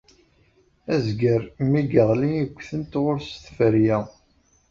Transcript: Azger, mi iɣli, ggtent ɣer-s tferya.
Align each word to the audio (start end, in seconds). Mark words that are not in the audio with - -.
Azger, 0.93 1.41
mi 1.69 1.81
iɣli, 2.01 2.33
ggtent 2.53 2.93
ɣer-s 3.03 3.29
tferya. 3.45 3.99